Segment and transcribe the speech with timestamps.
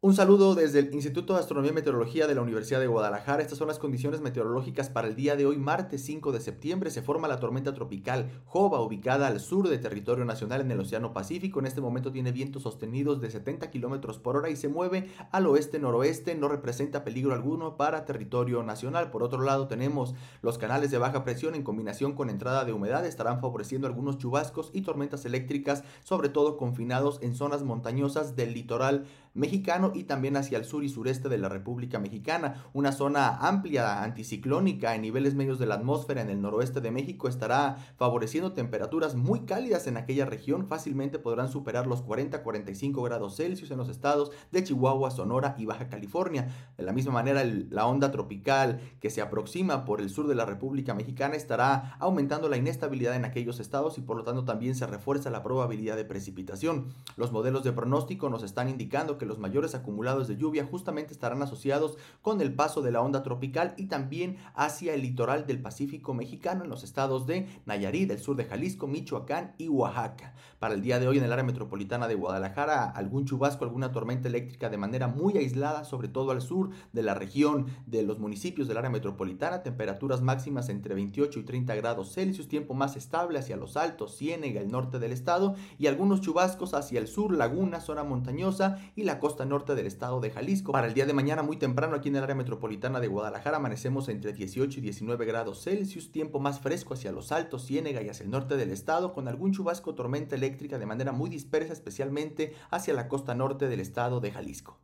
[0.00, 3.42] Un saludo desde el Instituto de Astronomía y Meteorología de la Universidad de Guadalajara.
[3.42, 6.92] Estas son las condiciones meteorológicas para el día de hoy, martes 5 de septiembre.
[6.92, 11.12] Se forma la tormenta tropical Jova, ubicada al sur de territorio nacional en el Océano
[11.12, 11.58] Pacífico.
[11.58, 15.48] En este momento tiene vientos sostenidos de 70 kilómetros por hora y se mueve al
[15.48, 16.36] oeste-noroeste.
[16.36, 19.10] No representa peligro alguno para territorio nacional.
[19.10, 23.04] Por otro lado, tenemos los canales de baja presión en combinación con entrada de humedad.
[23.04, 29.06] Estarán favoreciendo algunos chubascos y tormentas eléctricas, sobre todo confinados en zonas montañosas del litoral
[29.34, 32.64] mexicano y también hacia el sur y sureste de la República Mexicana.
[32.72, 37.28] Una zona amplia anticiclónica en niveles medios de la atmósfera en el noroeste de México
[37.28, 40.66] estará favoreciendo temperaturas muy cálidas en aquella región.
[40.66, 45.88] Fácilmente podrán superar los 40-45 grados Celsius en los estados de Chihuahua, Sonora y Baja
[45.88, 46.48] California.
[46.76, 50.44] De la misma manera, la onda tropical que se aproxima por el sur de la
[50.44, 54.86] República Mexicana estará aumentando la inestabilidad en aquellos estados y por lo tanto también se
[54.86, 56.86] refuerza la probabilidad de precipitación.
[57.16, 61.42] Los modelos de pronóstico nos están indicando que los mayores acumulados de lluvia justamente estarán
[61.42, 66.14] asociados con el paso de la onda tropical y también hacia el litoral del Pacífico
[66.14, 70.34] mexicano en los estados de Nayarit, del sur de Jalisco, Michoacán y Oaxaca.
[70.58, 74.28] Para el día de hoy en el área metropolitana de Guadalajara, algún chubasco, alguna tormenta
[74.28, 78.68] eléctrica de manera muy aislada, sobre todo al sur de la región de los municipios
[78.68, 83.56] del área metropolitana, temperaturas máximas entre 28 y 30 grados Celsius, tiempo más estable hacia
[83.56, 88.04] los altos, Ciénega, el norte del estado y algunos chubascos hacia el sur, Laguna, zona
[88.04, 90.72] montañosa y la costa del estado de Jalisco.
[90.72, 94.08] Para el día de mañana, muy temprano, aquí en el área metropolitana de Guadalajara, amanecemos
[94.08, 98.24] entre 18 y 19 grados Celsius, tiempo más fresco hacia los altos, Ciénega y hacia
[98.24, 102.94] el norte del estado, con algún chubasco tormenta eléctrica de manera muy dispersa, especialmente hacia
[102.94, 104.80] la costa norte del estado de Jalisco.